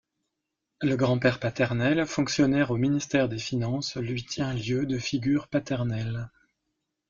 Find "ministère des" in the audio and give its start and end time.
2.77-3.37